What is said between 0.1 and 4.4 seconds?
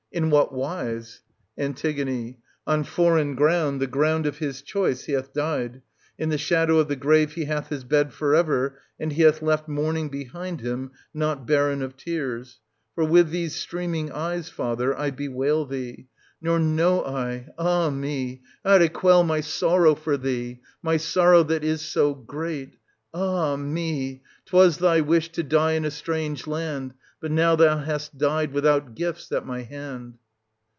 In what wise? An. On foreign ground, the ground of